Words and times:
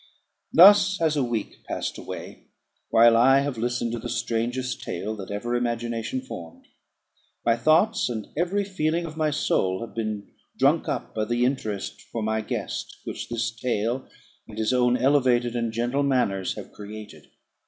Thus 0.51 0.97
has 0.97 1.15
a 1.15 1.23
week 1.23 1.63
passed 1.67 1.99
away, 1.99 2.45
while 2.89 3.15
I 3.15 3.41
have 3.41 3.59
listened 3.59 3.91
to 3.91 3.99
the 3.99 4.09
strangest 4.09 4.81
tale 4.81 5.15
that 5.17 5.29
ever 5.29 5.53
imagination 5.53 6.21
formed. 6.21 6.65
My 7.45 7.55
thoughts, 7.55 8.09
and 8.09 8.25
every 8.35 8.63
feeling 8.63 9.05
of 9.05 9.15
my 9.15 9.29
soul, 9.29 9.79
have 9.85 9.93
been 9.93 10.31
drunk 10.57 10.89
up 10.89 11.13
by 11.13 11.25
the 11.25 11.45
interest 11.45 12.01
for 12.11 12.23
my 12.23 12.41
guest, 12.41 12.97
which 13.03 13.29
this 13.29 13.51
tale, 13.51 14.09
and 14.47 14.57
his 14.57 14.73
own 14.73 14.97
elevated 14.97 15.55
and 15.55 15.71
gentle 15.71 16.01
manners, 16.01 16.55
have 16.55 16.71
created. 16.71 17.27